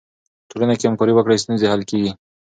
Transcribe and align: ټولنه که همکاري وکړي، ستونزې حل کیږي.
ټولنه 0.49 0.73
که 0.79 0.85
همکاري 0.89 1.13
وکړي، 1.15 1.41
ستونزې 1.43 1.69
حل 1.71 1.81
کیږي. 1.89 2.11